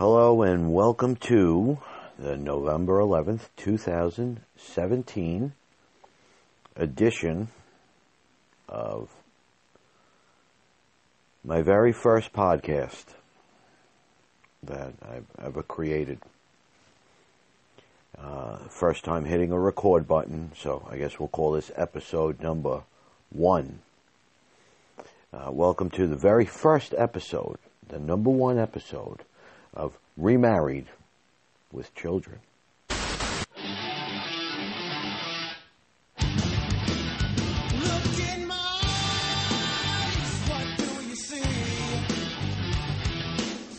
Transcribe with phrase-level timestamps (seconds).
[0.00, 1.78] Hello and welcome to
[2.18, 5.52] the November 11th, 2017
[6.74, 7.48] edition
[8.66, 9.10] of
[11.44, 13.08] my very first podcast
[14.62, 16.20] that I've ever created.
[18.18, 22.84] Uh, first time hitting a record button, so I guess we'll call this episode number
[23.28, 23.80] one.
[25.30, 29.24] Uh, welcome to the very first episode, the number one episode
[29.74, 30.86] of Remarried
[31.72, 32.40] with Children.
[32.90, 32.98] Look
[38.34, 41.42] in my eyes, what do you see?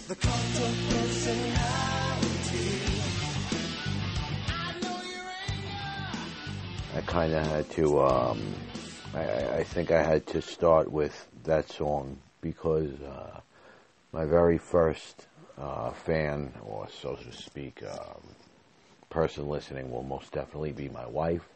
[0.08, 2.70] The cult of personality.
[4.48, 6.98] I know your anger.
[6.98, 8.02] I kind of had to.
[8.02, 8.40] Um,
[9.14, 13.42] I, I I think I had to start with that song because uh,
[14.14, 15.28] my very first
[15.58, 18.22] uh, fan, or so to speak, um,
[19.10, 21.48] person listening will most definitely be my wife,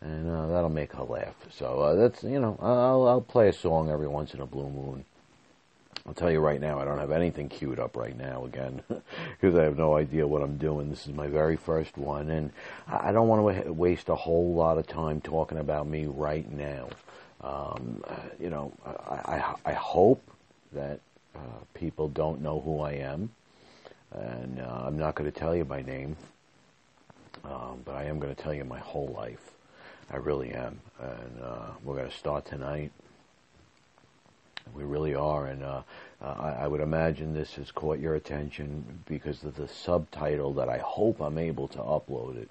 [0.00, 1.34] and uh, that'll make her laugh.
[1.50, 4.70] So uh, that's you know I'll, I'll play a song every once in a blue
[4.70, 5.04] moon.
[6.06, 9.58] I'll tell you right now, I don't have anything queued up right now again because
[9.58, 10.90] I have no idea what I'm doing.
[10.90, 12.52] This is my very first one, and
[12.86, 16.88] I don't want to waste a whole lot of time talking about me right now.
[17.40, 20.22] Um, uh, you know, I, I, I hope
[20.72, 21.00] that
[21.34, 23.30] uh, people don't know who I am,
[24.12, 26.16] and uh, I'm not going to tell you my name,
[27.44, 29.50] um, but I am going to tell you my whole life.
[30.10, 32.92] I really am, and uh, we're going to start tonight.
[34.74, 35.82] We really are, and uh,
[36.22, 40.78] I, I would imagine this has caught your attention because of the subtitle that I
[40.78, 42.50] hope I'm able to upload it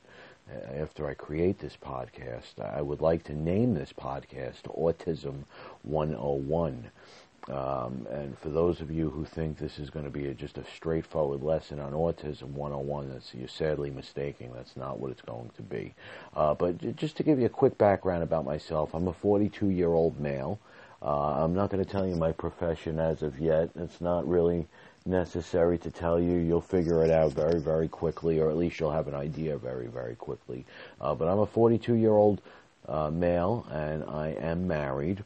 [0.52, 2.60] uh, after I create this podcast.
[2.60, 5.44] I would like to name this podcast Autism
[5.84, 6.92] 101.
[7.50, 10.58] Um, and for those of you who think this is going to be a, just
[10.58, 14.52] a straightforward lesson on autism 101, that's you're sadly mistaken.
[14.56, 15.94] That's not what it's going to be.
[16.36, 19.90] Uh, but just to give you a quick background about myself, I'm a 42 year
[19.90, 20.60] old male.
[21.02, 23.70] Uh, I'm not going to tell you my profession as of yet.
[23.76, 24.68] It's not really
[25.06, 26.38] necessary to tell you.
[26.38, 29.88] You'll figure it out very, very quickly, or at least you'll have an idea very,
[29.88, 30.66] very quickly.
[31.02, 32.42] Uh, but I'm a 42 year old
[32.88, 35.26] uh, male, and I am married.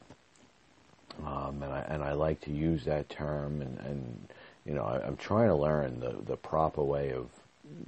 [1.26, 4.28] Um, and I and I like to use that term, and, and
[4.66, 7.28] you know I, I'm trying to learn the the proper way of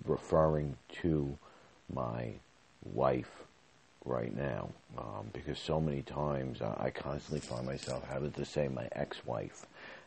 [0.06, 1.38] referring to
[1.94, 2.34] my
[2.84, 3.32] wife
[4.06, 8.68] right now, um, because so many times I, I constantly find myself having to say
[8.68, 9.66] my ex-wife,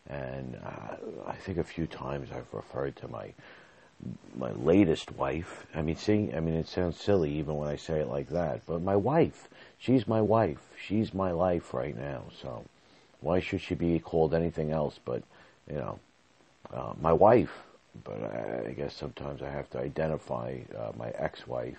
[0.08, 0.96] and uh,
[1.26, 3.32] I think a few times I've referred to my
[4.36, 5.66] my latest wife.
[5.74, 8.62] I mean, see, I mean, it sounds silly even when I say it like that,
[8.66, 12.24] but my wife, she's my wife, she's my life right now.
[12.40, 12.64] So,
[13.22, 15.22] why should she be called anything else but,
[15.70, 15.98] you know,
[16.72, 17.52] uh, my wife?
[18.04, 21.78] But I, I guess sometimes I have to identify uh, my ex-wife,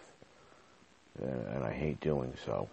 [1.22, 2.68] uh, and I hate doing so.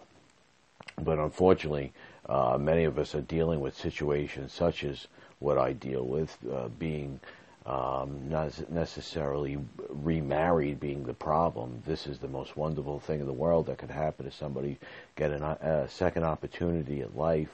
[1.03, 1.93] But unfortunately,
[2.27, 5.07] uh, many of us are dealing with situations such as
[5.39, 7.19] what I deal with, uh, being
[7.65, 9.57] um, not necessarily
[9.89, 11.81] remarried being the problem.
[11.85, 14.77] This is the most wonderful thing in the world that could happen to somebody
[15.15, 17.49] get an, a second opportunity at life.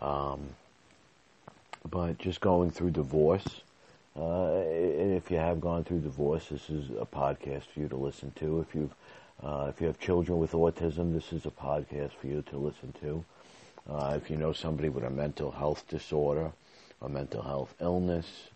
[0.00, 0.48] Um,
[1.88, 3.62] but just going through divorce,
[4.16, 8.32] uh, if you have gone through divorce, this is a podcast for you to listen
[8.36, 8.60] to.
[8.60, 8.94] If you've
[9.42, 12.92] uh, if you have children with autism, this is a podcast for you to listen
[13.00, 13.24] to.
[13.88, 16.52] Uh, if you know somebody with a mental health disorder,
[17.00, 18.48] a mental health illness,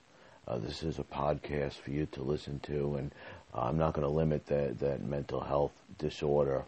[0.46, 2.96] uh, this is a podcast for you to listen to.
[2.96, 3.10] And
[3.54, 6.64] uh, I'm not going to limit that, that mental health disorder.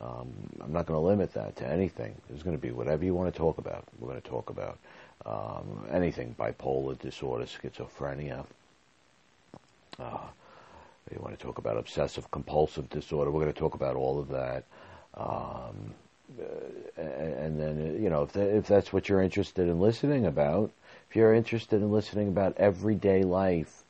[0.00, 2.14] Um, I'm not going to limit that to anything.
[2.28, 3.84] There's going to be whatever you want to talk about.
[3.98, 4.78] We're going to talk about
[5.24, 8.44] um, anything bipolar disorder, schizophrenia.
[9.98, 10.18] Uh,
[11.12, 13.30] you want to talk about obsessive compulsive disorder.
[13.30, 14.64] We're going to talk about all of that.
[15.14, 15.94] Um,
[16.38, 20.72] uh, and then, you know, if, if that's what you're interested in listening about,
[21.08, 23.84] if you're interested in listening about everyday life,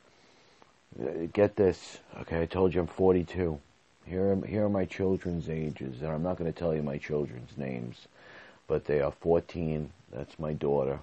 [1.00, 1.98] uh, get this.
[2.20, 3.58] Okay, I told you I'm 42.
[4.06, 6.98] Here are, here are my children's ages, and I'm not going to tell you my
[6.98, 8.06] children's names,
[8.68, 9.90] but they are 14.
[10.12, 11.00] That's my daughter.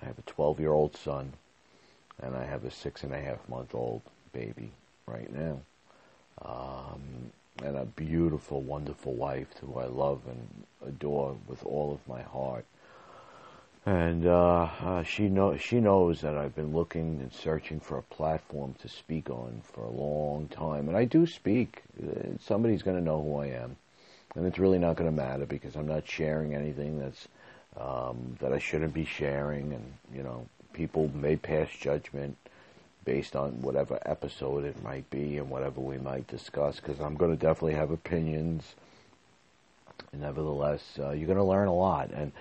[0.00, 1.34] I have a 12 year old son,
[2.22, 4.70] and I have a six and a half month old baby
[5.06, 5.60] right now.
[6.42, 7.30] Um,
[7.62, 12.64] and a beautiful, wonderful wife who I love and adore with all of my heart.
[13.86, 18.02] And uh, uh, she know she knows that I've been looking and searching for a
[18.02, 21.82] platform to speak on for a long time, and I do speak.
[22.02, 23.76] Uh, Somebody's going to know who I am,
[24.34, 27.28] and it's really not going to matter because I'm not sharing anything that's
[27.78, 32.38] um, that I shouldn't be sharing, and you know, people may pass judgment
[33.04, 37.32] based on whatever episode it might be and whatever we might discuss because I'm going
[37.32, 38.74] to definitely have opinions.
[40.10, 42.32] Nevertheless, uh, you're going to learn a lot, and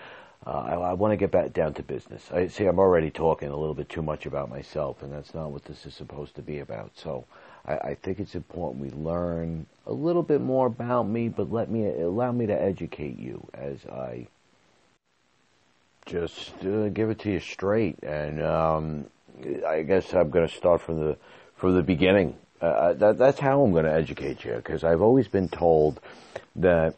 [0.45, 2.29] uh, I, I want to get back down to business.
[2.31, 5.51] I see I'm already talking a little bit too much about myself, and that's not
[5.51, 6.91] what this is supposed to be about.
[6.95, 7.25] So,
[7.65, 11.69] I, I think it's important we learn a little bit more about me, but let
[11.69, 14.27] me allow me to educate you as I
[16.05, 17.99] just uh, give it to you straight.
[18.03, 19.05] And um,
[19.65, 21.17] I guess I'm going to start from the
[21.55, 22.35] from the beginning.
[22.59, 25.99] Uh, that, that's how I'm going to educate you because I've always been told
[26.55, 26.95] that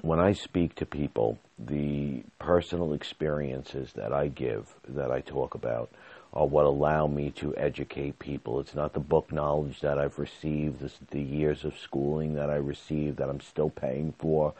[0.00, 5.90] when I speak to people, the personal experiences that I give, that I talk about,
[6.32, 8.58] are what allow me to educate people.
[8.58, 12.56] It's not the book knowledge that I've received, the, the years of schooling that I
[12.56, 14.52] received that I'm still paying for,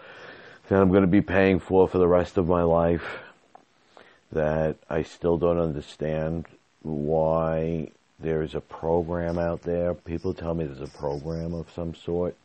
[0.69, 3.04] that I'm going to be paying for for the rest of my life,
[4.30, 6.46] that I still don't understand
[6.82, 7.90] why
[8.20, 9.94] there's a program out there.
[9.94, 12.37] People tell me there's a program of some sort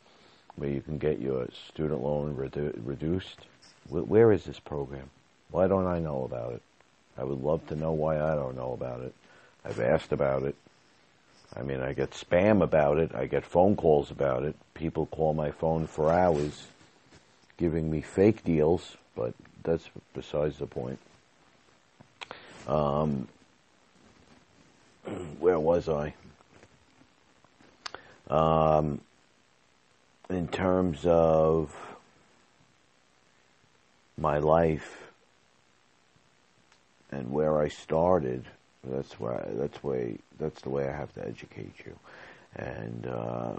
[0.59, 3.39] where you can get your student loan redu- reduced.
[3.87, 5.09] Where is this program?
[5.51, 6.61] Why don't I know about it?
[7.17, 9.13] I would love to know why I don't know about it.
[9.63, 10.55] I've asked about it.
[11.55, 13.15] I mean, I get spam about it.
[13.15, 14.55] I get phone calls about it.
[14.73, 16.67] People call my phone for hours
[17.57, 19.33] giving me fake deals, but
[19.63, 20.99] that's besides the point.
[22.67, 23.27] Um,
[25.39, 26.13] where was I?
[28.29, 29.01] Um,
[30.29, 31.75] in terms of
[34.17, 35.11] my life
[37.11, 38.45] and where I started,
[38.83, 41.97] that's why that's way that's the way I have to educate you.
[42.55, 43.53] And uh,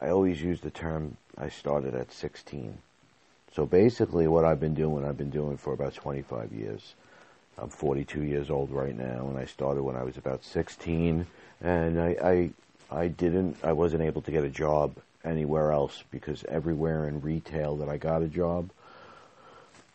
[0.00, 2.76] I always use the term I started at 16.
[3.54, 6.94] So basically, what I've been doing, I've been doing for about 25 years.
[7.58, 11.26] I'm 42 years old right now, and I started when I was about 16.
[11.60, 12.50] And I, I,
[12.90, 17.76] I didn't, I wasn't able to get a job anywhere else because everywhere in retail
[17.76, 18.70] that I got a job,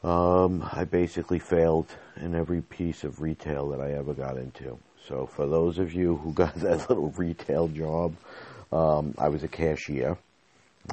[0.04, 1.88] um, I basically failed
[2.18, 4.78] in every piece of retail that I ever got into.
[5.08, 8.16] So for those of you who got that little retail job,
[8.72, 10.18] um, I was a cashier.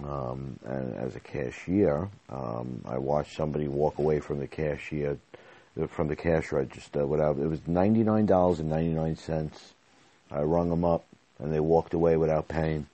[0.03, 5.19] Um, and as a cashier, um, I watched somebody walk away from the cashier
[5.89, 7.39] from the cash register without.
[7.39, 9.75] It was ninety nine dollars and ninety nine cents.
[10.31, 11.05] I rung them up,
[11.39, 12.87] and they walked away without paying,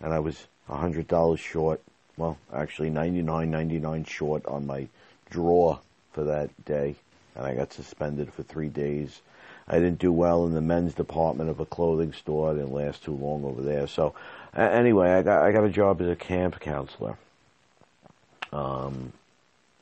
[0.00, 1.80] and I was a hundred dollars short.
[2.16, 4.88] Well, actually ninety nine ninety nine short on my
[5.30, 5.78] draw
[6.12, 6.96] for that day,
[7.34, 9.20] and I got suspended for three days.
[9.66, 12.50] I didn't do well in the men's department of a clothing store.
[12.50, 13.86] I didn't last too long over there.
[13.86, 14.14] So,
[14.56, 17.16] anyway, I got I got a job as a camp counselor.
[18.52, 19.12] Um,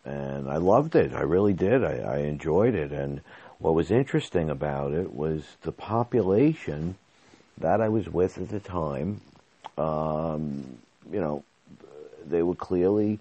[0.04, 1.12] and I loved it.
[1.12, 1.84] I really did.
[1.84, 2.92] I, I enjoyed it.
[2.92, 3.20] And
[3.58, 6.96] what was interesting about it was the population
[7.58, 9.20] that I was with at the time.
[9.78, 10.78] Um,
[11.10, 11.44] you know,
[12.26, 13.20] they were clearly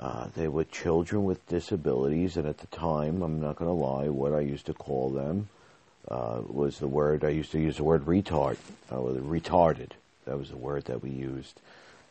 [0.00, 4.08] uh, they were children with disabilities, and at the time, I'm not going to lie,
[4.08, 5.50] what I used to call them
[6.08, 8.56] uh, was the word I used to use the word retard,
[8.90, 9.90] uh, retarded.
[10.24, 11.60] That was the word that we used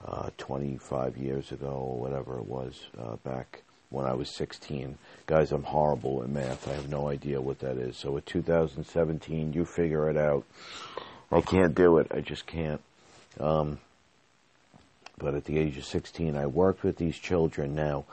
[0.05, 4.99] uh, 25 years ago or whatever it was uh, back when I was 16.
[5.25, 6.67] Guys, I'm horrible at math.
[6.67, 7.97] I have no idea what that is.
[7.97, 10.45] So, with 2017, you figure it out.
[11.31, 12.11] I can't do it.
[12.11, 12.81] I just can't.
[13.39, 13.79] Um,
[15.17, 17.75] but at the age of 16, I worked with these children.
[17.75, 18.05] Now,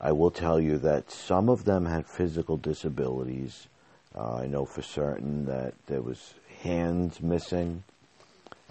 [0.00, 3.66] I will tell you that some of them had physical disabilities.
[4.14, 7.82] Uh, I know for certain that there was hands missing,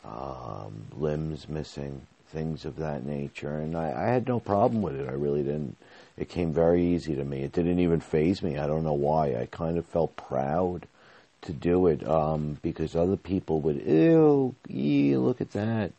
[0.05, 5.07] um, limbs missing, things of that nature, and I, I had no problem with it.
[5.07, 5.75] I really didn't.
[6.17, 7.43] It came very easy to me.
[7.43, 8.57] It didn't even faze me.
[8.57, 9.35] I don't know why.
[9.35, 10.87] I kind of felt proud
[11.43, 15.91] to do it um, because other people would, ew, ew, look at that.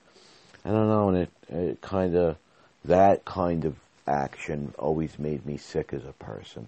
[0.65, 2.37] I don't know, and it, it kind of,
[2.85, 6.67] that kind of action always made me sick as a person.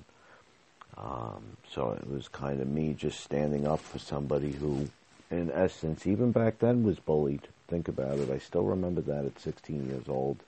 [0.96, 4.88] Um, so it was kind of me just standing up for somebody who,
[5.30, 7.48] in essence, even back then was bullied.
[7.68, 8.30] Think about it.
[8.30, 10.38] I still remember that at 16 years old.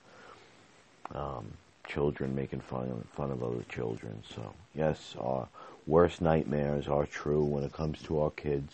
[1.13, 1.53] Um,
[1.87, 4.23] children making fun of, fun of other children.
[4.33, 5.47] So yes, our
[5.89, 8.73] worst nightmares are true when it comes to our kids.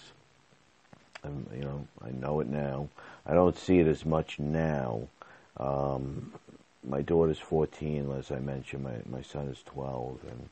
[1.23, 2.89] And you know, I know it now.
[3.25, 5.07] I don't see it as much now.
[5.57, 6.33] Um,
[6.83, 8.83] my daughter's 14, as I mentioned.
[8.83, 10.49] My my son is 12, and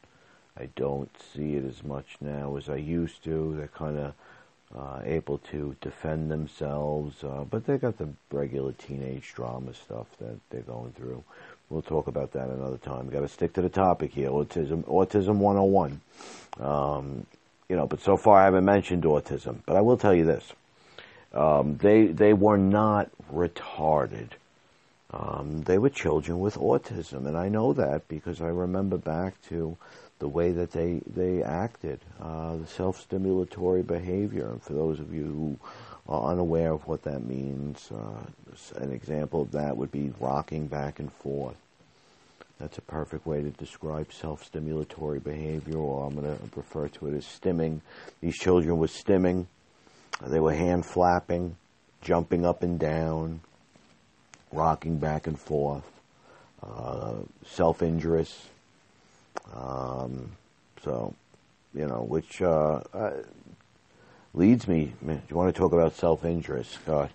[0.58, 3.56] I don't see it as much now as I used to.
[3.58, 4.14] They're kind of
[4.76, 10.40] uh, able to defend themselves, uh, but they got the regular teenage drama stuff that
[10.50, 11.24] they're going through.
[11.74, 13.06] We'll talk about that another time.
[13.06, 14.30] We've Got to stick to the topic here.
[14.30, 16.02] Autism, autism 101.
[16.60, 17.26] Um,
[17.68, 19.64] you know, but so far I haven't mentioned autism.
[19.66, 20.54] But I will tell you this:
[21.34, 24.30] Um, they they were not retarded.
[25.10, 29.76] Um, they were children with autism, and I know that because I remember back to
[30.20, 34.52] the way that they they acted, uh, the self-stimulatory behavior.
[34.52, 35.60] And for those of you who
[36.08, 41.00] are unaware of what that means, uh, an example of that would be rocking back
[41.00, 41.58] and forth.
[42.64, 47.14] That's a perfect way to describe self-stimulatory behavior, or I'm going to refer to it
[47.14, 47.82] as stimming.
[48.22, 49.48] These children were stimming.
[50.26, 51.58] They were hand flapping,
[52.02, 53.42] jumping up and down,
[54.54, 55.84] rocking back and forth,
[56.66, 57.16] uh,
[57.48, 58.48] self-injurious.
[59.54, 60.32] Um,
[60.86, 61.14] so,
[61.76, 63.12] you know, which uh, uh,
[64.34, 64.94] leads me.
[65.06, 66.78] Do you want to talk about self-injurious?
[66.86, 67.10] God,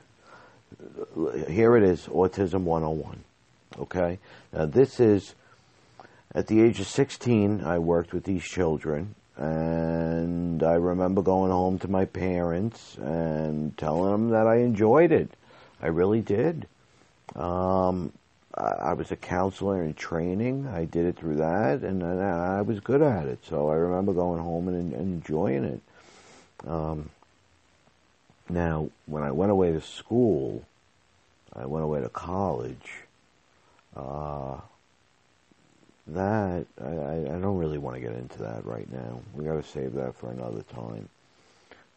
[1.49, 3.25] here it is, Autism 101.
[3.77, 4.19] Okay,
[4.53, 5.35] now this is
[6.35, 7.63] at the age of 16.
[7.65, 14.11] I worked with these children, and I remember going home to my parents and telling
[14.11, 15.31] them that I enjoyed it.
[15.83, 16.67] I really did.
[17.37, 18.13] Um,
[18.55, 20.67] I, was a counselor in training.
[20.67, 23.39] I did it through that, and I, I was good at it.
[23.45, 25.81] So I remember going home and, and enjoying it.
[26.67, 27.11] Um,
[28.49, 30.65] now, when I went away to school,
[31.55, 33.05] I went away to college.
[33.99, 34.61] Uh,
[36.07, 39.21] that I, I don't really want to get into that right now.
[39.35, 41.09] We got to save that for another time.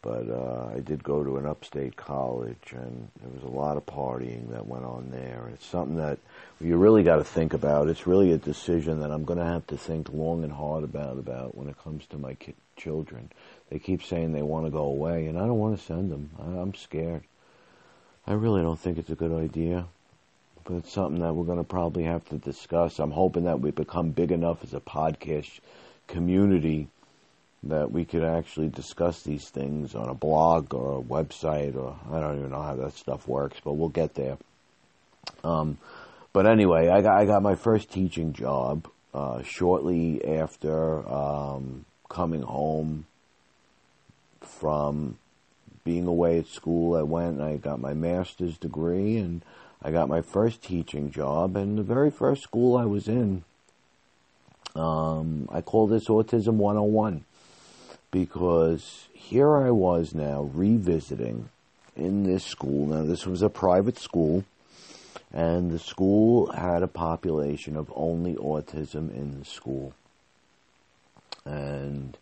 [0.02, 3.86] But uh, I did go to an upstate college, and there was a lot of
[3.86, 5.48] partying that went on there.
[5.54, 6.18] It's something that
[6.60, 7.88] you really got to think about.
[7.88, 11.18] It's really a decision that I'm going to have to think long and hard about
[11.18, 13.30] about when it comes to my ki- children.
[13.70, 16.30] They keep saying they want to go away, and I don't want to send them.
[16.36, 17.22] I, I'm scared.
[18.26, 19.86] I really don't think it's a good idea
[20.64, 22.98] but it's something that we're going to probably have to discuss.
[22.98, 25.60] I'm hoping that we become big enough as a podcast
[26.06, 26.88] community
[27.64, 32.20] that we could actually discuss these things on a blog or a website or I
[32.20, 34.36] don't even know how that stuff works, but we'll get there.
[35.44, 35.78] Um,
[36.32, 42.42] but anyway, I got I got my first teaching job uh, shortly after um, coming
[42.42, 43.06] home
[44.40, 45.18] from
[45.84, 46.96] being away at school.
[46.96, 49.42] I went and I got my master's degree and
[49.84, 53.42] I got my first teaching job, and the very first school I was in,
[54.76, 57.24] um, I call this Autism 101
[58.12, 61.48] because here I was now revisiting
[61.96, 62.86] in this school.
[62.86, 64.44] Now, this was a private school,
[65.32, 69.94] and the school had a population of only autism in the school.
[71.44, 72.16] And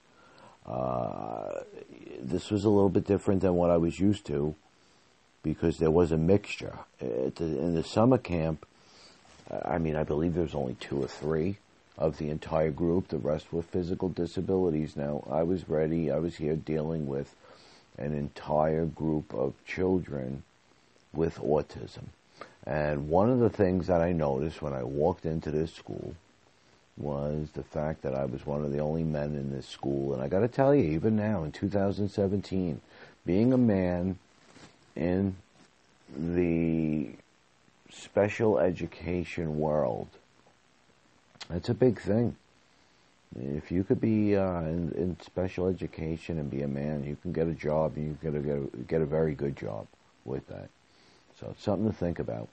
[0.64, 1.60] uh,
[2.18, 4.54] this was a little bit different than what I was used to
[5.42, 6.78] because there was a mixture.
[6.98, 8.66] The, in the summer camp,
[9.64, 11.56] I mean, I believe there was only two or three
[11.98, 13.08] of the entire group.
[13.08, 14.96] The rest were physical disabilities.
[14.96, 16.10] Now, I was ready.
[16.10, 17.34] I was here dealing with
[17.98, 20.42] an entire group of children
[21.12, 22.04] with autism.
[22.66, 26.14] And one of the things that I noticed when I walked into this school
[26.96, 30.12] was the fact that I was one of the only men in this school.
[30.12, 32.80] And I got to tell you, even now in 2017,
[33.24, 34.18] being a man
[35.00, 35.34] in
[36.14, 37.08] the
[37.90, 40.08] special education world,
[41.48, 42.36] that's a big thing.
[43.38, 47.32] If you could be uh, in, in, special education and be a man, you can
[47.32, 49.86] get a job and you can get a, get a very good job
[50.24, 50.68] with that.
[51.38, 52.48] So it's something to think about.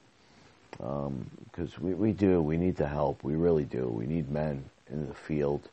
[0.70, 3.24] Because um, we, we do, we need the help.
[3.24, 3.88] We really do.
[3.88, 5.68] We need men in the field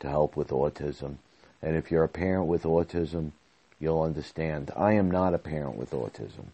[0.00, 1.16] to help with autism.
[1.62, 3.32] And if you're a parent with autism,
[3.80, 4.70] you'll understand.
[4.76, 6.46] I am not a parent with autism.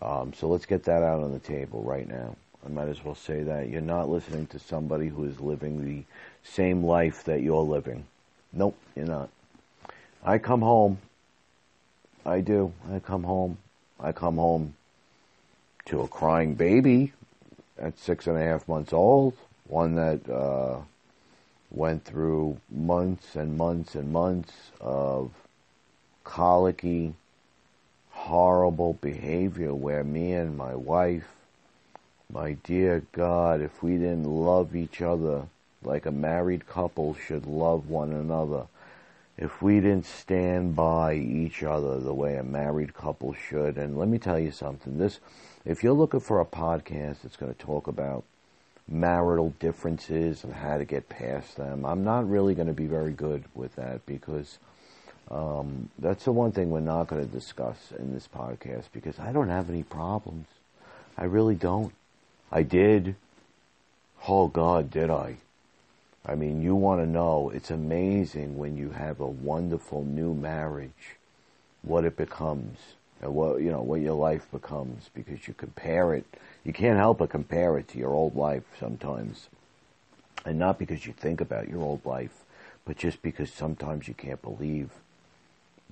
[0.00, 2.36] Um, so let's get that out on the table right now.
[2.64, 3.68] I might as well say that.
[3.68, 6.04] You're not listening to somebody who is living the
[6.44, 8.04] same life that you're living.
[8.52, 9.28] Nope, you're not.
[10.24, 10.98] I come home.
[12.24, 12.72] I do.
[12.92, 13.58] I come home.
[14.00, 14.74] I come home
[15.86, 17.12] to a crying baby
[17.78, 19.34] at six and a half months old,
[19.66, 20.80] one that uh,
[21.70, 25.30] went through months and months and months of
[26.28, 27.14] colicky,
[28.10, 31.26] horrible behavior where me and my wife,
[32.30, 35.46] my dear God, if we didn't love each other
[35.82, 38.66] like a married couple should love one another,
[39.38, 44.08] if we didn't stand by each other the way a married couple should, and let
[44.08, 45.20] me tell you something, this,
[45.64, 48.22] if you're looking for a podcast that's going to talk about
[48.86, 53.12] marital differences and how to get past them, I'm not really going to be very
[53.12, 54.58] good with that because
[55.30, 59.32] um, that's the one thing we're not going to discuss in this podcast because I
[59.32, 60.46] don't have any problems.
[61.16, 61.92] I really don't.
[62.50, 63.16] I did.
[64.26, 65.36] Oh God, did I?
[66.26, 71.16] I mean, you want to know, it's amazing when you have a wonderful new marriage,
[71.82, 72.78] what it becomes.
[73.20, 76.24] and what you know what your life becomes because you compare it.
[76.64, 79.48] You can't help but compare it to your old life sometimes,
[80.44, 82.44] and not because you think about your old life,
[82.84, 84.90] but just because sometimes you can't believe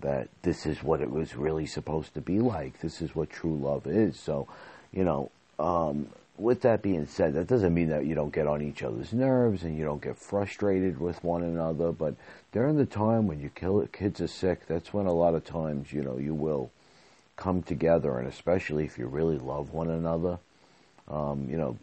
[0.00, 2.80] that this is what it was really supposed to be like.
[2.80, 4.18] This is what true love is.
[4.18, 4.46] So,
[4.92, 8.60] you know, um, with that being said, that doesn't mean that you don't get on
[8.60, 11.92] each other's nerves and you don't get frustrated with one another.
[11.92, 12.14] But
[12.52, 15.92] during the time when your kill- kids are sick, that's when a lot of times,
[15.92, 16.70] you know, you will
[17.36, 20.38] come together, and especially if you really love one another.
[21.08, 21.78] Um, you know,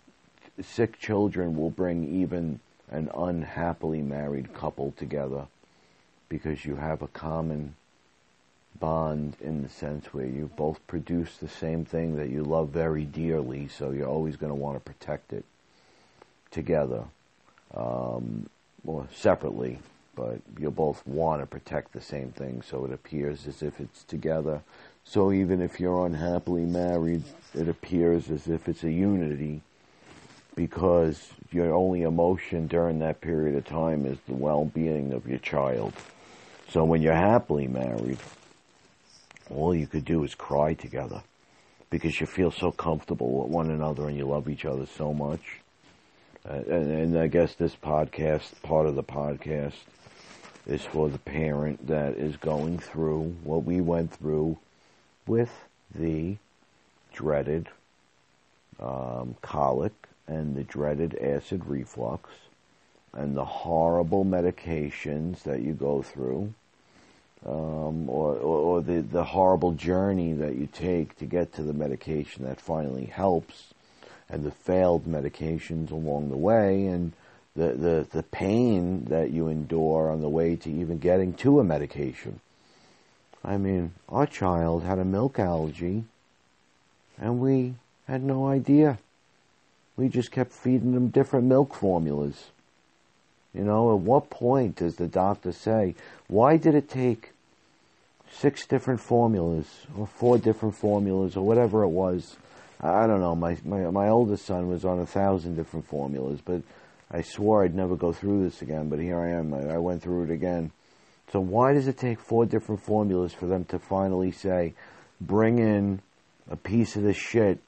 [0.61, 5.47] sick children will bring even an unhappily married couple together
[6.29, 7.75] because you have a common
[8.79, 13.05] bond in the sense where you both produce the same thing that you love very
[13.05, 15.45] dearly, so you're always going to want to protect it
[16.51, 17.05] together
[17.73, 18.47] um,
[18.85, 19.79] or separately,
[20.15, 24.03] but you both want to protect the same thing, so it appears as if it's
[24.03, 24.61] together.
[25.05, 29.61] So even if you're unhappily married, it appears as if it's a unity
[30.55, 35.93] because your only emotion during that period of time is the well-being of your child.
[36.69, 38.19] So when you're happily married,
[39.55, 41.23] all you could do is cry together
[41.89, 45.59] because you feel so comfortable with one another and you love each other so much.
[46.47, 49.75] Uh, and, and I guess this podcast, part of the podcast,
[50.65, 54.57] is for the parent that is going through what we went through
[55.27, 55.51] with
[55.93, 56.37] the
[57.13, 57.69] dreaded
[58.79, 59.93] um, colic
[60.27, 62.29] and the dreaded acid reflux
[63.13, 66.53] and the horrible medications that you go through
[67.45, 71.73] um, or, or, or the, the horrible journey that you take to get to the
[71.73, 73.73] medication that finally helps,
[74.29, 77.11] and the failed medications along the way, and
[77.55, 81.63] the, the, the pain that you endure on the way to even getting to a
[81.63, 82.39] medication.
[83.43, 86.05] I mean, our child had a milk allergy,
[87.19, 87.75] and we
[88.07, 88.97] had no idea.
[89.97, 92.45] We just kept feeding them different milk formulas.
[93.53, 95.93] You know, at what point does the doctor say,
[96.27, 97.32] why did it take
[98.33, 99.67] six different formulas
[99.97, 102.35] or four different formulas or whatever it was?
[102.81, 103.35] I don't know.
[103.35, 106.61] My, my, my oldest son was on a thousand different formulas, but
[107.09, 109.53] I swore I'd never go through this again, but here I am.
[109.53, 110.71] I, I went through it again.
[111.31, 114.73] So why does it take four different formulas for them to finally say,
[115.21, 116.01] bring in
[116.49, 117.59] a piece of this shit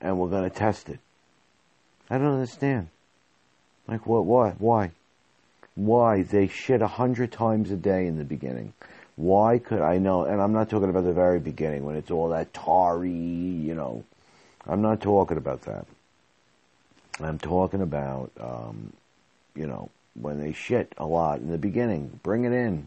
[0.00, 1.00] and we're going to test it?
[2.08, 2.88] I don't understand.
[3.88, 4.24] Like what?
[4.24, 4.50] Why?
[4.58, 4.92] Why?
[5.74, 8.72] Why they shit a hundred times a day in the beginning?
[9.18, 10.22] Why could I know?
[10.26, 14.04] And I'm not talking about the very beginning when it's all that tarry, you know.
[14.64, 15.86] I'm not talking about that.
[17.18, 18.92] I'm talking about, um,
[19.56, 22.20] you know, when they shit a lot in the beginning.
[22.22, 22.86] Bring it in.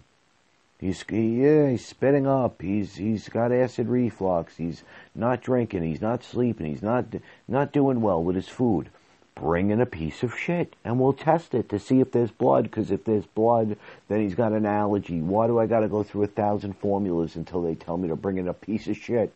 [0.79, 2.61] He's he, yeah, he's spitting up.
[2.61, 4.55] He's he's got acid reflux.
[4.55, 5.83] He's not drinking.
[5.83, 6.65] He's not sleeping.
[6.65, 7.07] He's not
[7.45, 8.89] not doing well with his food.
[9.35, 12.63] Bring in a piece of shit, and we'll test it to see if there's blood.
[12.63, 15.21] Because if there's blood, then he's got an allergy.
[15.21, 18.15] Why do I got to go through a thousand formulas until they tell me to
[18.15, 19.33] bring in a piece of shit?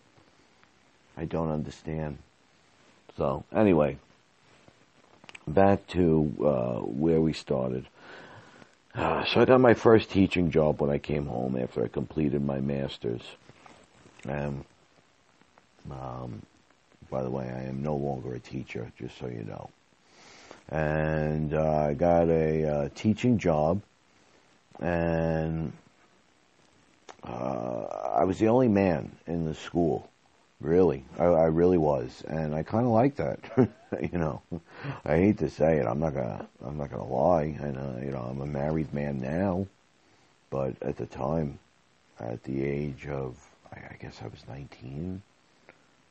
[1.17, 2.17] I don't understand.
[3.17, 3.97] So anyway,
[5.47, 7.88] back to uh, where we started.
[8.93, 12.43] Uh, so I got my first teaching job when I came home after I completed
[12.43, 13.21] my master's.
[14.27, 14.65] And,
[15.91, 16.41] um,
[17.10, 19.69] by the way, I am no longer a teacher, just so you know.
[20.69, 23.82] And uh, I got a uh, teaching job,
[24.80, 25.71] and
[27.23, 30.10] uh, I was the only man in the school.
[30.62, 33.39] Really, I, I really was, and I kind of like that.
[34.12, 34.41] you know,
[35.06, 35.86] I hate to say it.
[35.86, 36.47] I'm not gonna.
[36.65, 37.56] I'm not gonna lie.
[37.60, 39.67] And uh, you know, I'm a married man now,
[40.49, 41.60] but at the time,
[42.19, 43.36] at the age of,
[43.73, 45.21] I, I guess I was 19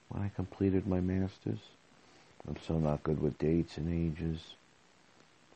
[0.08, 1.58] when I completed my masters.
[2.48, 4.40] I'm so not good with dates and ages.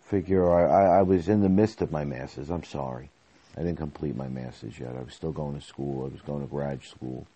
[0.00, 2.50] Figure I, I, I was in the midst of my masters.
[2.50, 3.10] I'm sorry.
[3.56, 4.96] I didn't complete my masters yet.
[4.96, 6.06] I was still going to school.
[6.06, 7.26] I was going to grad school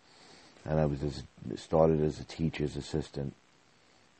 [0.64, 1.22] and I was as,
[1.60, 3.34] started as a teacher's assistant.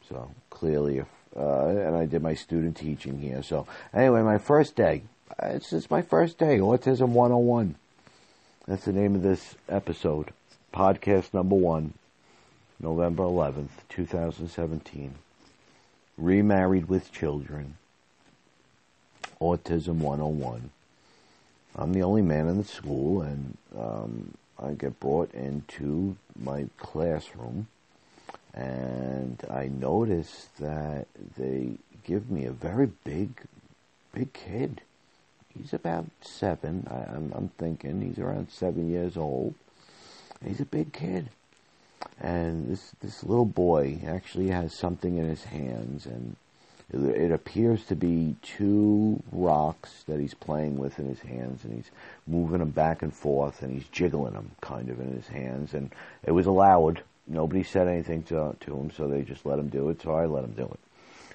[0.08, 3.42] So clearly, if uh, and I did my student teaching here.
[3.42, 5.02] So anyway, my first day.
[5.42, 6.58] It's just my first day.
[6.58, 7.74] Autism 101.
[8.66, 10.32] That's the name of this episode.
[10.74, 11.94] Podcast number one,
[12.82, 15.14] November 11th, 2017.
[16.18, 17.76] Remarried with children.
[19.40, 20.70] Autism 101.
[21.74, 27.68] I'm the only man in the school, and um, I get brought into my classroom
[28.54, 31.72] and I notice that they
[32.04, 33.30] give me a very big,
[34.12, 34.82] big kid.
[35.56, 36.86] He's about seven.
[36.90, 39.54] I, am I'm thinking he's around seven years old.
[40.44, 41.30] He's a big kid.
[42.20, 46.36] And this this little boy actually has something in his hands, and
[46.92, 51.74] it, it appears to be two rocks that he's playing with in his hands, and
[51.74, 51.90] he's
[52.26, 55.90] moving them back and forth, and he's jiggling them kind of in his hands, and
[56.24, 57.02] it was allowed.
[57.26, 60.02] Nobody said anything to to him, so they just let him do it.
[60.02, 60.80] So I let him do it,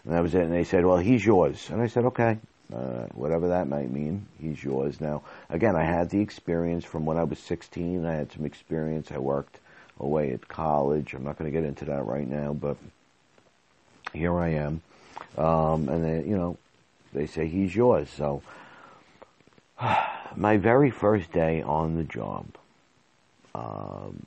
[0.03, 0.43] and that was it.
[0.43, 2.37] And they said, "Well, he's yours," and I said, "Okay."
[2.73, 4.99] Uh, whatever that might mean, he's yours.
[4.99, 8.05] Now, again, I had the experience from when I was 16.
[8.05, 9.09] I had some experience.
[9.09, 9.59] I worked
[9.99, 11.13] away at college.
[11.13, 12.77] I'm not going to get into that right now, but
[14.13, 14.81] here I am.
[15.37, 16.57] Um, and they, you know,
[17.13, 18.09] they say he's yours.
[18.09, 18.41] So,
[20.35, 22.45] my very first day on the job,
[23.55, 24.25] um,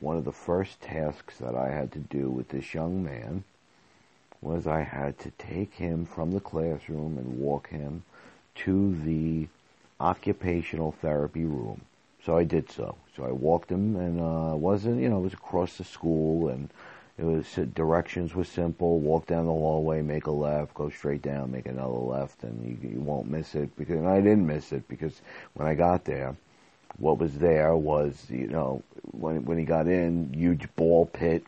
[0.00, 3.44] one of the first tasks that I had to do with this young man
[4.40, 8.02] was I had to take him from the classroom and walk him
[8.56, 9.46] to the
[10.00, 11.82] occupational therapy room.
[12.24, 12.96] So I did so.
[13.16, 16.70] So I walked him, and uh, wasn't you know it was across the school, and
[17.18, 19.00] it was directions were simple.
[19.00, 22.90] Walk down the hallway, make a left, go straight down, make another left, and you,
[22.90, 23.76] you won't miss it.
[23.76, 25.20] Because and I didn't miss it because
[25.54, 26.36] when I got there,
[26.98, 31.44] what was there was you know when when he got in, huge ball pit.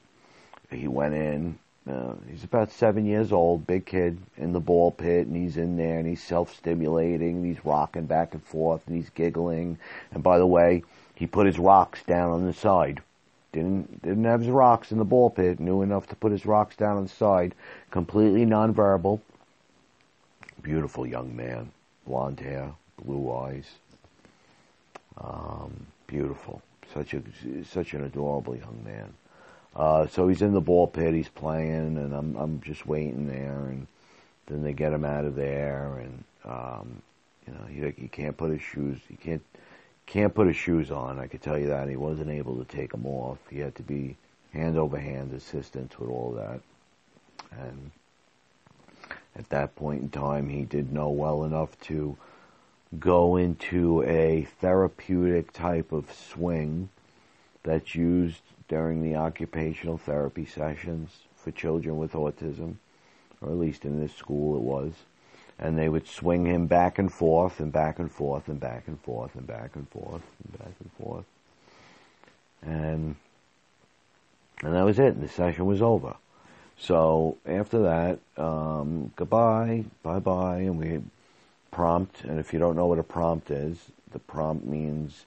[0.70, 1.56] He went in,
[1.90, 5.76] uh, he's about seven years old, big kid in the ball pit, and he's in
[5.76, 9.78] there and he's self-stimulating, and he's rocking back and forth, and he's giggling.
[10.12, 10.82] And by the way,
[11.14, 13.02] he put his rocks down on the side.
[13.52, 15.60] Didn't didn't have his rocks in the ball pit.
[15.60, 17.54] Knew enough to put his rocks down on the side.
[17.90, 19.20] Completely nonverbal.
[20.60, 21.70] Beautiful young man,
[22.06, 22.72] blonde hair,
[23.04, 23.66] blue eyes.
[25.18, 26.62] Um, beautiful.
[26.92, 27.22] Such a
[27.64, 29.12] such an adorable young man.
[29.76, 33.66] Uh, so he's in the ball pit, he's playing, and I'm I'm just waiting there,
[33.66, 33.86] and
[34.46, 37.02] then they get him out of there, and um,
[37.46, 39.42] you know he he can't put his shoes, he can't
[40.06, 41.18] can't put his shoes on.
[41.18, 43.38] I could tell you that he wasn't able to take them off.
[43.50, 44.16] He had to be
[44.52, 46.60] hand over hand assistance with all that,
[47.58, 47.90] and
[49.36, 52.16] at that point in time, he did know well enough to
[53.00, 56.88] go into a therapeutic type of swing
[57.64, 62.76] that's used during the occupational therapy sessions for children with autism,
[63.40, 64.92] or at least in this school it was.
[65.58, 69.00] And they would swing him back and forth and back and forth and back and
[69.00, 71.24] forth and back and forth and back and forth.
[72.62, 73.16] And
[74.62, 75.20] and that was it.
[75.20, 76.14] The session was over.
[76.78, 81.00] So after that, um, goodbye, bye bye, and we
[81.70, 82.24] prompt.
[82.24, 83.78] And if you don't know what a prompt is,
[84.10, 85.24] the prompt means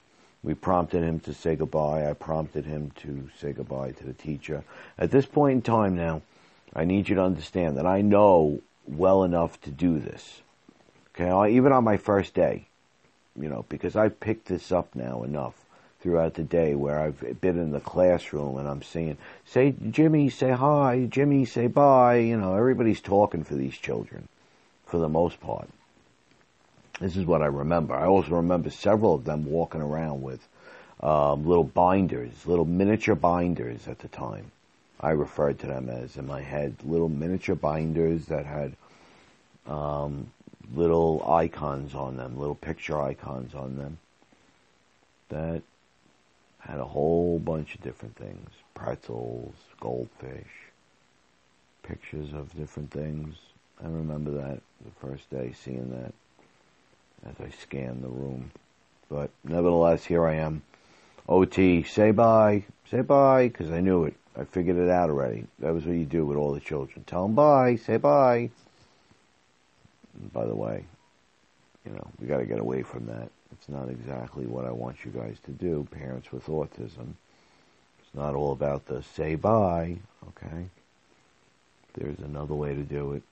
[0.47, 2.10] we prompted him to say goodbye.
[2.10, 4.63] I prompted him to say goodbye to the teacher.
[4.97, 6.21] At this point in time now,
[6.73, 10.41] I need you to understand that I know well enough to do this.
[11.13, 12.65] Okay, even on my first day,
[13.38, 15.53] you know, because I've picked this up now enough
[15.99, 20.51] throughout the day where I've been in the classroom and I'm saying, say Jimmy, say
[20.51, 22.19] hi, Jimmy, say bye.
[22.19, 24.29] You know, everybody's talking for these children
[24.86, 25.67] for the most part.
[26.99, 27.93] This is what I remember.
[27.93, 30.47] I also remember several of them walking around with
[31.01, 34.51] um, little binders, little miniature binders at the time.
[34.99, 38.73] I referred to them as in my head little miniature binders that had
[39.67, 40.31] um,
[40.73, 43.99] little icons on them, little picture icons on them
[45.29, 45.62] that
[46.60, 50.47] had a whole bunch of different things pretzels, goldfish,
[51.81, 53.36] pictures of different things.
[53.83, 56.13] I remember that the first day seeing that
[57.29, 58.51] as I scan the room.
[59.09, 60.61] But nevertheless, here I am.
[61.29, 64.15] OT, say bye, say bye, because I knew it.
[64.37, 65.45] I figured it out already.
[65.59, 67.03] That was what you do with all the children.
[67.05, 68.49] Tell them bye, say bye.
[70.13, 70.85] And by the way,
[71.85, 73.29] you know, we got to get away from that.
[73.51, 77.13] It's not exactly what I want you guys to do, parents with autism.
[77.99, 79.97] It's not all about the say bye,
[80.29, 80.67] okay?
[81.95, 83.23] There's another way to do it.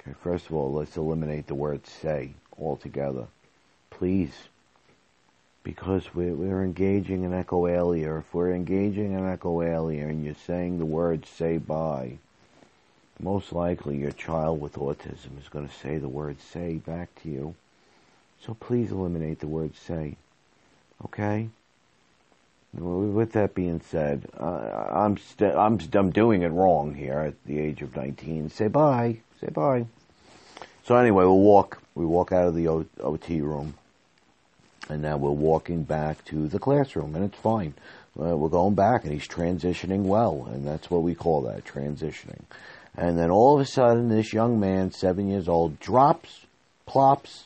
[0.00, 3.26] Okay, first of all, let's eliminate the word say altogether.
[3.90, 4.32] Please.
[5.64, 8.18] Because we're, we're engaging in echolalia.
[8.20, 12.18] If we're engaging in echolalia and you're saying the word say bye,
[13.20, 17.28] most likely your child with autism is going to say the word say back to
[17.28, 17.54] you.
[18.44, 20.16] So please eliminate the word say.
[21.04, 21.48] Okay?
[22.74, 27.60] With that being said, uh, I'm, st- I'm, I'm doing it wrong here at the
[27.60, 28.50] age of 19.
[28.50, 29.18] Say bye.
[29.40, 29.86] Say bye.
[30.84, 31.80] So anyway, we'll walk.
[31.94, 33.74] We walk out of the OT room,
[34.88, 37.74] and now we're walking back to the classroom, and it's fine.
[38.20, 42.42] Uh, we're going back, and he's transitioning well, and that's what we call that transitioning.
[42.96, 46.46] And then all of a sudden, this young man, seven years old, drops,
[46.84, 47.44] plops,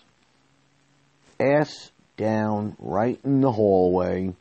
[1.38, 4.32] ass down right in the hallway,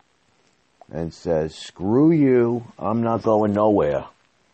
[0.89, 2.63] and says, "Screw you!
[2.79, 4.05] I'm not going nowhere."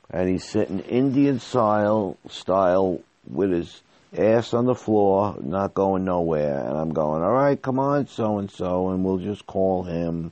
[0.09, 3.81] And he's sitting Indian style, style with his
[4.17, 6.59] ass on the floor, not going nowhere.
[6.67, 10.31] And I'm going, "All right, come on, so and so," and we'll just call him.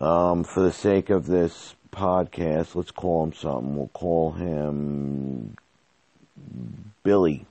[0.00, 3.76] Um, for the sake of this podcast, let's call him something.
[3.76, 5.56] We'll call him
[7.02, 7.46] Billy.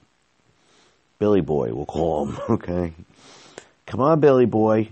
[1.19, 2.93] Billy Boy, we'll call him, okay?
[3.85, 4.89] Come on, Billy Boy.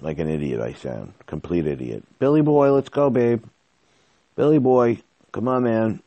[0.00, 1.12] Like an idiot, I sound.
[1.26, 2.02] Complete idiot.
[2.18, 3.44] Billy Boy, let's go, babe.
[4.34, 5.00] Billy Boy,
[5.32, 6.02] come on, man.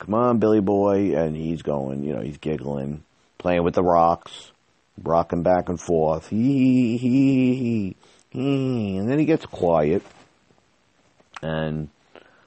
[0.00, 1.14] Come on, Billy Boy.
[1.14, 3.04] And he's going, you know, he's giggling,
[3.38, 4.50] playing with the rocks,
[5.02, 6.28] rocking back and forth.
[6.28, 7.96] Hee, hee, hee,
[8.30, 8.96] hee.
[8.96, 10.02] And then he gets quiet.
[11.42, 11.90] And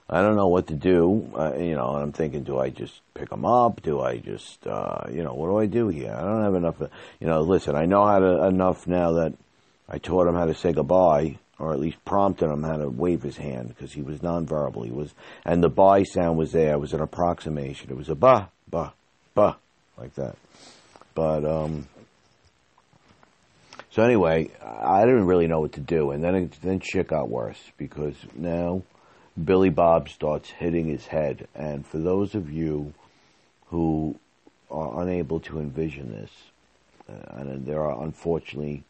[0.10, 1.32] I don't know what to do.
[1.36, 3.84] Uh, you know, and I'm thinking, do I just pick him up?
[3.84, 6.12] Do I just, uh, you know, what do I do here?
[6.12, 6.82] I don't have enough.
[7.20, 9.34] You know, listen, I know how to enough now that
[9.88, 13.22] I taught him how to say goodbye, or at least prompted him how to wave
[13.22, 14.86] his hand because he was nonverbal.
[14.86, 15.14] He was,
[15.46, 16.74] and the bye sound was there.
[16.74, 17.90] It was an approximation.
[17.90, 18.94] It was a ba ba
[19.36, 19.58] ba
[19.98, 20.36] like that.
[21.16, 21.88] But um,
[23.92, 27.30] so anyway, I didn't really know what to do, and then it, then shit got
[27.30, 28.82] worse because now
[29.42, 32.94] Billy Bob starts hitting his head, and for those of you
[33.68, 34.16] who
[34.72, 36.32] are unable to envision this,
[37.08, 38.84] uh, and there are unfortunately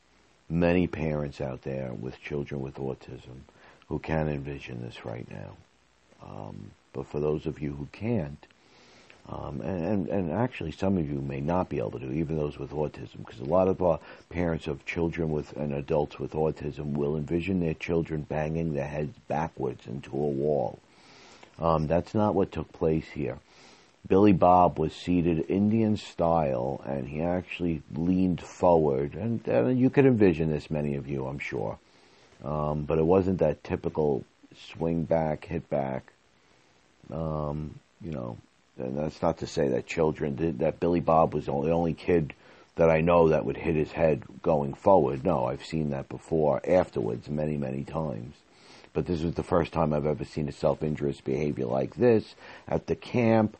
[0.49, 3.41] many parents out there with children with autism
[3.87, 5.55] who can envision this right now.
[6.23, 8.45] Um, but for those of you who can't,
[9.29, 12.71] um, and, and, actually some of you may not be able to even those with
[12.71, 13.97] autism, because a lot of uh,
[14.29, 19.17] parents of children with and adults with autism will envision their children banging their heads
[19.29, 20.77] backwards into a wall.
[21.57, 23.39] Um, that's not what took place here.
[24.07, 30.05] Billy Bob was seated Indian style, and he actually leaned forward, and, and you could
[30.05, 31.79] envision this, many of you, I'm sure.
[32.43, 36.11] Um, but it wasn't that typical swing back, hit back.
[37.11, 38.37] Um, you know,
[38.77, 41.93] and that's not to say that children did, that Billy Bob was the only, only
[41.93, 42.33] kid
[42.75, 45.23] that I know that would hit his head going forward.
[45.23, 48.35] No, I've seen that before, afterwards, many, many times.
[48.93, 52.35] But this was the first time I've ever seen a self-injurious behavior like this
[52.67, 53.57] at the camp.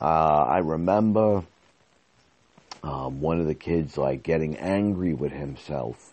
[0.00, 1.44] Uh, I remember
[2.82, 6.12] um, one of the kids like getting angry with himself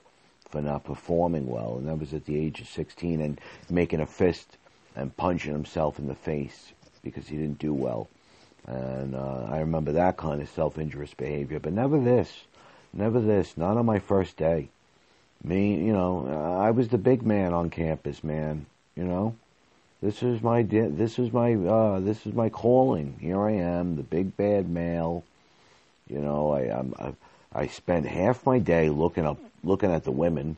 [0.49, 4.05] for not performing well, and that was at the age of 16, and making a
[4.05, 4.57] fist
[4.95, 6.71] and punching himself in the face
[7.03, 8.07] because he didn't do well.
[8.65, 12.31] And uh, I remember that kind of self-injurious behavior, but never this,
[12.93, 14.69] never this, not on my first day.
[15.43, 18.65] Me, you know, I was the big man on campus, man.
[18.95, 19.35] You know,
[20.03, 23.15] this is my this is my uh, this is my calling.
[23.21, 25.23] Here I am, the big bad male.
[26.09, 27.13] You know, I I'm, I
[27.53, 30.57] I spent half my day looking up looking at the women.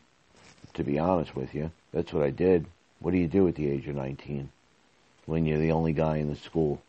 [0.73, 2.65] To be honest with you, that's what I did.
[2.99, 4.49] What do you do at the age of nineteen
[5.27, 6.81] when you're the only guy in the school?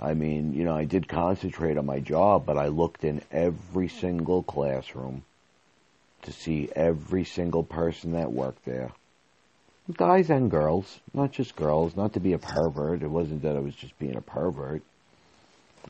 [0.00, 3.88] I mean, you know, I did concentrate on my job, but I looked in every
[3.88, 5.22] single classroom
[6.22, 8.92] to see every single person that worked there.
[9.94, 13.02] Guys and girls, not just girls, not to be a pervert.
[13.02, 14.82] It wasn't that I was just being a pervert.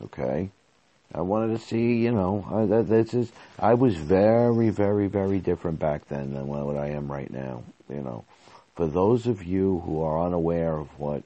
[0.02, 0.50] Okay.
[1.12, 6.06] I wanted to see, you know, this is, I was very, very, very different back
[6.08, 7.64] then than what I am right now.
[7.88, 8.24] You know,
[8.76, 11.22] for those of you who are unaware of what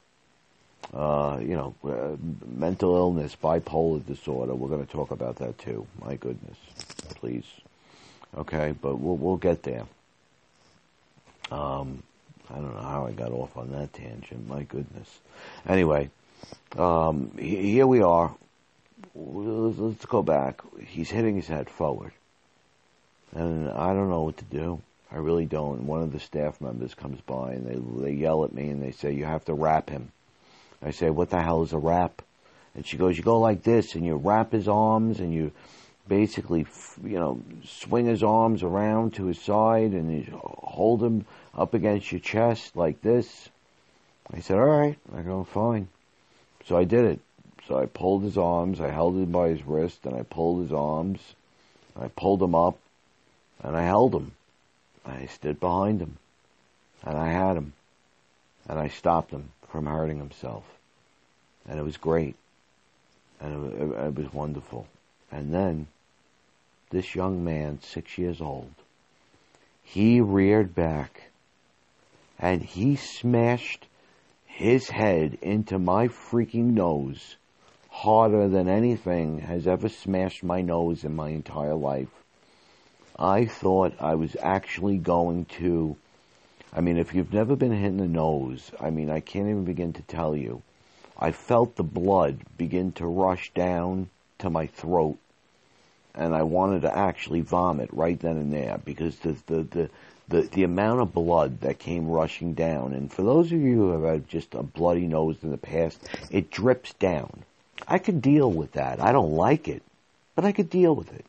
[0.92, 4.54] uh, you know, uh, mental illness, bipolar disorder.
[4.54, 5.86] We're going to talk about that too.
[6.04, 6.56] My goodness,
[7.14, 7.46] please.
[8.36, 9.84] Okay, but we'll we'll get there.
[11.50, 12.02] Um,
[12.50, 14.48] I don't know how I got off on that tangent.
[14.48, 15.20] My goodness.
[15.66, 16.10] Anyway,
[16.76, 18.34] um, he- here we are.
[19.14, 20.60] Let's, let's go back.
[20.86, 22.12] He's hitting his head forward,
[23.34, 24.80] and I don't know what to do.
[25.10, 25.86] I really don't.
[25.86, 28.92] One of the staff members comes by and they they yell at me and they
[28.92, 30.10] say you have to wrap him.
[30.82, 32.22] I say, what the hell is a wrap?
[32.74, 35.52] And she goes, you go like this and you wrap his arms and you
[36.08, 36.66] basically,
[37.04, 42.10] you know, swing his arms around to his side and you hold him up against
[42.12, 43.48] your chest like this.
[44.32, 44.98] I said, all right.
[45.14, 45.88] I go, fine.
[46.66, 47.20] So I did it.
[47.68, 50.72] So I pulled his arms, I held him by his wrist, and I pulled his
[50.72, 51.20] arms.
[51.98, 52.78] I pulled him up,
[53.62, 54.32] and I held him.
[55.04, 56.16] I stood behind him,
[57.04, 57.72] and I had him,
[58.68, 60.64] and I stopped him from hurting himself.
[61.68, 62.34] And it was great.
[63.40, 64.86] And it, it, it was wonderful.
[65.30, 65.86] And then,
[66.90, 68.72] this young man, six years old,
[69.82, 71.30] he reared back
[72.42, 73.86] and he smashed
[74.44, 77.36] his head into my freaking nose
[77.88, 82.08] harder than anything has ever smashed my nose in my entire life.
[83.18, 85.96] I thought I was actually going to
[86.74, 89.64] I mean, if you've never been hit in the nose, I mean, I can't even
[89.64, 90.62] begin to tell you.
[91.18, 95.18] I felt the blood begin to rush down to my throat,
[96.14, 99.90] and I wanted to actually vomit right then and there because the the the
[100.28, 102.92] the, the amount of blood that came rushing down.
[102.92, 106.00] And for those of you who have had just a bloody nose in the past,
[106.30, 107.42] it drips down.
[107.86, 109.00] I could deal with that.
[109.00, 109.82] I don't like it,
[110.34, 111.26] but I could deal with it.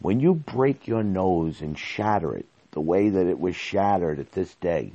[0.00, 4.32] When you break your nose and shatter it the way that it was shattered at
[4.32, 4.92] this day,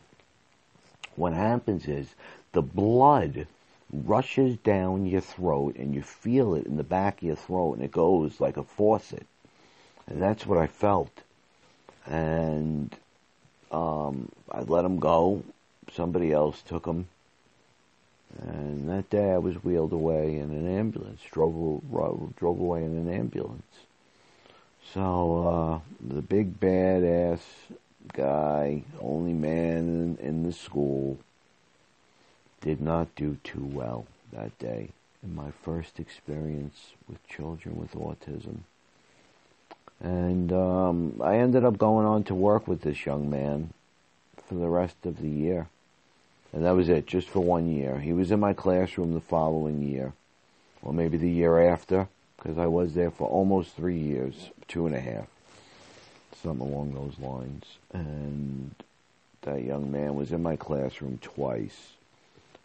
[1.16, 2.08] what happens is
[2.52, 3.48] the blood
[3.92, 7.84] rushes down your throat and you feel it in the back of your throat and
[7.84, 9.26] it goes like a faucet.
[10.08, 11.22] And that's what I felt.
[12.06, 12.96] And
[13.72, 15.44] um, I let him go.
[15.94, 17.08] Somebody else took him.
[18.42, 21.82] And that day I was wheeled away in an ambulance, drove,
[22.36, 23.64] drove away in an ambulance.
[24.94, 27.40] So, uh, the big badass
[28.14, 31.18] guy, only man in, in the school,
[32.62, 34.90] did not do too well that day
[35.24, 38.60] in my first experience with children with autism.
[40.00, 43.74] And um, I ended up going on to work with this young man
[44.48, 45.68] for the rest of the year.
[46.54, 48.00] And that was it, just for one year.
[48.00, 50.14] He was in my classroom the following year,
[50.82, 52.08] or maybe the year after,
[52.38, 55.28] because I was there for almost three years, two and a half,
[56.42, 57.66] something along those lines.
[57.92, 58.76] And
[59.42, 61.94] that young man was in my classroom twice.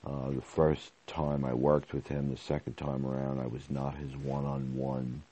[0.06, 3.96] Uh, the first time I worked with him, the second time around, I was not
[3.96, 5.22] his one-on-one.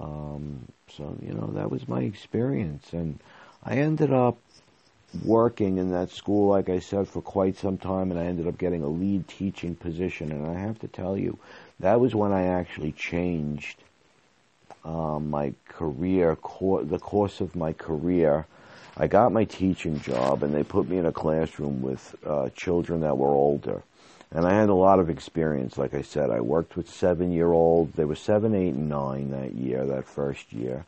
[0.00, 3.18] Um, so you know that was my experience, and
[3.64, 4.38] I ended up
[5.24, 8.58] working in that school, like I said, for quite some time, and I ended up
[8.58, 10.30] getting a lead teaching position.
[10.30, 11.38] And I have to tell you,
[11.80, 13.78] that was when I actually changed
[14.84, 18.46] um, my career, cor- the course of my career.
[18.96, 23.00] I got my teaching job, and they put me in a classroom with uh, children
[23.00, 23.82] that were older.
[24.30, 25.78] And I had a lot of experience.
[25.78, 27.96] Like I said, I worked with seven year olds.
[27.96, 30.84] They were seven, eight, and nine that year, that first year.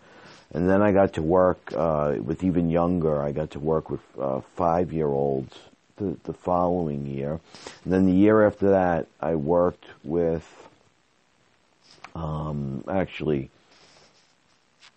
[0.52, 3.22] And then I got to work uh, with even younger.
[3.22, 5.56] I got to work with uh, five year olds
[5.96, 7.40] the, the following year.
[7.84, 10.68] And then the year after that, I worked with
[12.14, 13.50] um, actually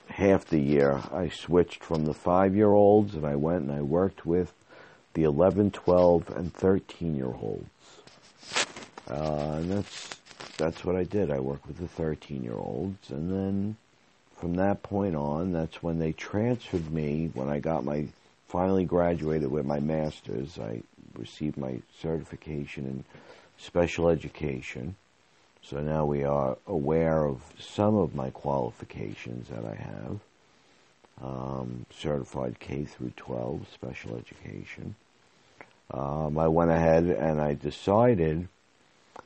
[0.09, 1.01] half the year.
[1.11, 4.53] I switched from the five year olds and I went and I worked with
[5.13, 7.69] the 11, 12, and 13 year olds.
[9.13, 10.09] Uh, and that's
[10.57, 11.29] that's what I did.
[11.29, 13.77] I worked with the 13 year olds, and then
[14.39, 17.29] from that point on, that's when they transferred me.
[17.33, 18.07] When I got my
[18.47, 20.81] finally graduated with my master's, I
[21.15, 23.03] received my certification in
[23.57, 24.95] special education.
[25.61, 30.19] So now we are aware of some of my qualifications that I have.
[31.21, 34.95] Um, certified K through 12 special education.
[35.91, 38.47] Um, I went ahead and I decided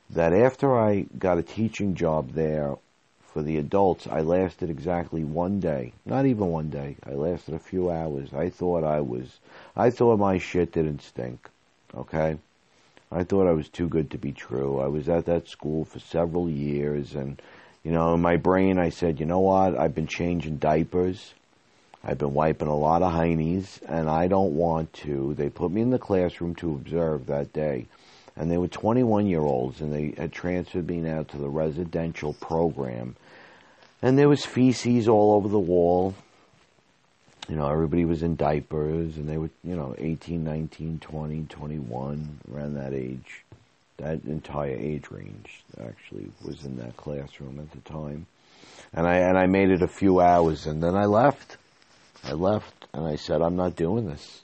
[0.09, 2.75] that after I got a teaching job there
[3.21, 5.93] for the adults, I lasted exactly one day.
[6.05, 6.95] Not even one day.
[7.05, 8.33] I lasted a few hours.
[8.33, 9.39] I thought I was,
[9.75, 11.49] I thought my shit didn't stink.
[11.95, 12.37] Okay?
[13.11, 14.79] I thought I was too good to be true.
[14.79, 17.41] I was at that school for several years and,
[17.83, 19.77] you know, in my brain I said, you know what?
[19.77, 21.33] I've been changing diapers.
[22.03, 25.33] I've been wiping a lot of heinies and I don't want to.
[25.33, 27.87] They put me in the classroom to observe that day
[28.37, 32.33] and they were 21 year olds and they had transferred me now to the residential
[32.33, 33.15] program.
[34.01, 36.13] And there was feces all over the wall.
[37.49, 42.39] You know everybody was in diapers and they were you know 18 19 20 21
[42.53, 43.43] around that age.
[43.97, 48.27] That entire age range actually was in that classroom at the time.
[48.93, 51.57] And i and i made it a few hours and then i left.
[52.23, 54.41] I left and i said i'm not doing this.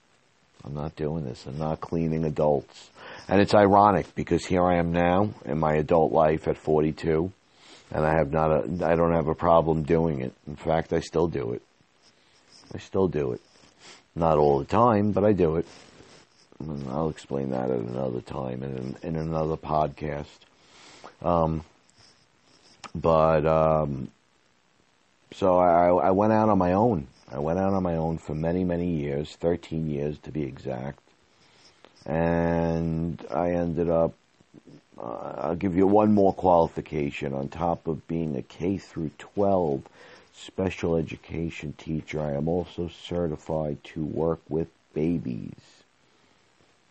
[0.65, 1.45] I'm not doing this.
[1.45, 2.89] I'm not cleaning adults
[3.27, 7.31] and it's ironic because here I am now in my adult life at 42,
[7.91, 10.33] and I have not a, I don't have a problem doing it.
[10.47, 11.61] In fact, I still do it.
[12.73, 13.41] I still do it.
[14.15, 15.65] Not all the time, but I do it.
[16.59, 20.27] And I'll explain that at another time in, in another podcast.
[21.21, 21.63] Um,
[22.93, 24.09] but um,
[25.33, 27.07] so I, I went out on my own.
[27.31, 30.99] I went out on my own for many, many years, 13 years to be exact
[32.05, 34.13] and I ended up.
[34.97, 39.83] Uh, I'll give you one more qualification on top of being a K through 12
[40.35, 42.21] special education teacher.
[42.21, 45.83] I am also certified to work with babies,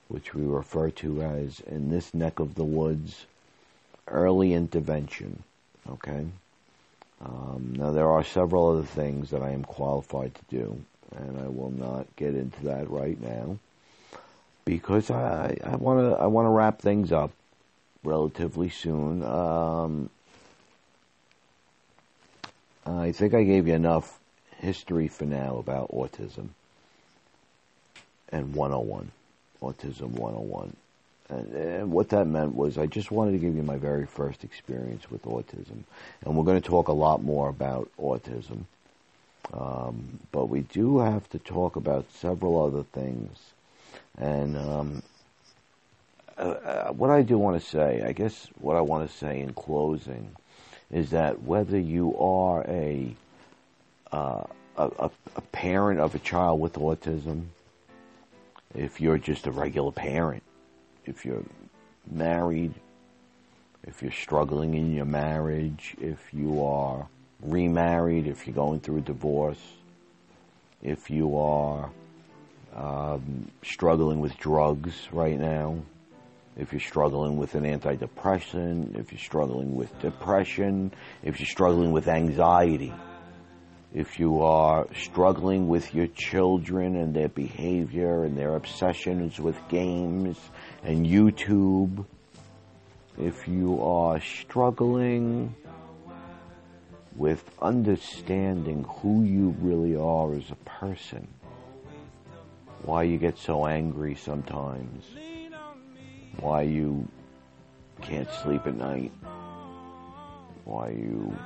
[0.09, 3.27] which we refer to as in this neck of the woods
[4.09, 5.43] early intervention.
[5.89, 6.27] Okay.
[7.25, 10.85] Um, now there are several other things that I am qualified to do,
[11.15, 13.59] and I will not get into that right now.
[14.65, 17.33] Because I I want to I want to wrap things up
[18.05, 19.23] relatively soon.
[19.23, 20.11] Um,
[22.85, 24.19] I think I gave you enough
[24.59, 26.49] history for now about autism
[28.31, 29.11] and 101,
[29.61, 30.77] autism 101.
[31.29, 34.43] And, and what that meant was I just wanted to give you my very first
[34.43, 35.85] experience with autism.
[36.25, 38.65] And we're going to talk a lot more about autism.
[39.53, 43.39] Um, but we do have to talk about several other things.
[44.19, 45.03] And um,
[46.37, 49.41] uh, uh, what I do want to say, I guess what I want to say
[49.41, 50.35] in closing,
[50.91, 53.15] is that whether you are a,
[54.11, 54.45] uh,
[54.77, 57.47] a, a parent of a child with autism,
[58.75, 60.43] if you're just a regular parent,
[61.07, 61.45] if you're
[62.11, 62.75] married,
[63.85, 67.07] if you're struggling in your marriage, if you are
[67.41, 69.61] remarried, if you're going through a divorce,
[70.83, 71.91] if you are
[72.75, 75.83] um, struggling with drugs right now,
[76.57, 80.93] if you're struggling with an antidepressant, if you're struggling with depression,
[81.23, 82.93] if you're struggling with anxiety,
[83.95, 90.39] if you are struggling with your children and their behavior and their obsessions with games
[90.83, 92.05] and YouTube,
[93.19, 95.55] if you are struggling
[97.17, 101.29] with understanding who you really are as a person,
[102.85, 105.05] why you get so angry sometimes,
[106.39, 107.07] why you
[108.01, 109.13] can't sleep at night,
[110.65, 111.37] why you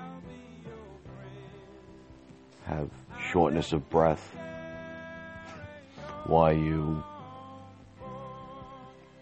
[2.64, 2.88] have
[3.30, 4.34] shortness of breath,
[6.24, 7.02] why you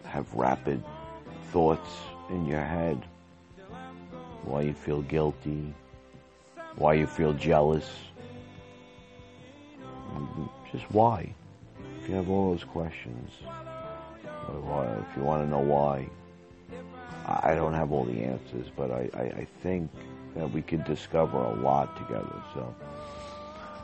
[0.05, 0.83] have rapid
[1.51, 1.89] thoughts
[2.29, 3.03] in your head,
[4.43, 5.73] why you feel guilty,
[6.77, 7.89] why you feel jealous.
[10.71, 11.33] Just why.
[12.05, 16.07] If you have all those questions, if you want to know why,
[17.25, 19.89] I don't have all the answers, but I, I, I think
[20.35, 22.43] that we could discover a lot together.
[22.53, 22.75] So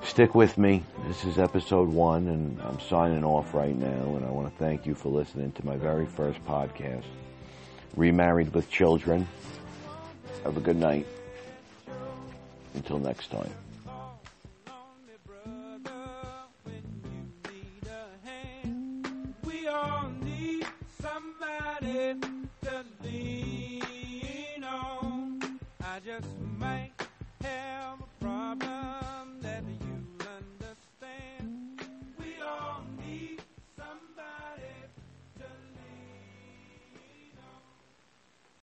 [0.04, 0.84] stick with me.
[1.08, 4.16] This is episode one, and I'm signing off right now.
[4.16, 7.06] And I want to thank you for listening to my very first podcast,
[7.96, 9.28] Remarried with Children.
[10.44, 11.08] Have a good night.
[12.76, 13.50] Until next time.